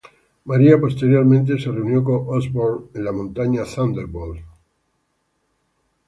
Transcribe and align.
Maria 0.45 0.79
posteriormente 0.81 1.59
se 1.59 1.69
reunió 1.71 2.03
con 2.03 2.23
Osborn 2.35 2.89
en 2.95 3.03
la 3.05 3.11
Montaña 3.11 3.61
Thunderbolt. 3.65 4.41